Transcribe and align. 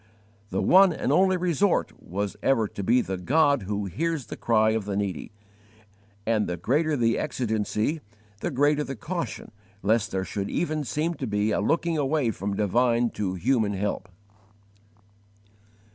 The 0.49 0.63
one 0.63 0.91
and 0.91 1.11
only 1.11 1.37
resort 1.37 1.91
was 2.01 2.35
ever 2.41 2.67
to 2.67 2.83
be 2.83 3.01
the 3.01 3.17
God 3.19 3.61
who 3.61 3.85
hears 3.85 4.25
the 4.25 4.35
cry 4.35 4.71
of 4.71 4.85
the 4.85 4.97
needy; 4.97 5.31
and 6.25 6.47
the 6.47 6.57
greater 6.57 6.97
the 6.97 7.19
exigency, 7.19 8.01
the 8.39 8.49
greater 8.49 8.83
the 8.83 8.95
caution 8.95 9.51
lest 9.83 10.09
there 10.09 10.25
should 10.25 10.49
even 10.49 10.83
seem 10.85 11.13
to 11.13 11.27
be 11.27 11.51
a 11.51 11.61
looking 11.61 11.99
away 11.99 12.31
from 12.31 12.55
divine 12.55 13.11
to 13.11 13.35
human 13.35 13.73
help. 13.73 14.09